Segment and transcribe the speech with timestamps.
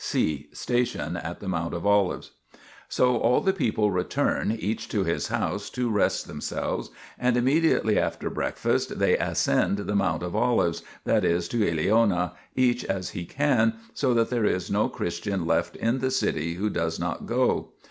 [0.03, 2.31] (c) Station at the Mount of Olives.
[2.89, 6.89] So all the people return, each to his house, to rest themselves,
[7.19, 12.83] and immediately after breakfast they ascend the Mount of Olives, that is, to Eleona, each
[12.83, 16.99] as he can, so that there is no Christian left in the city who does
[16.99, 17.73] not go.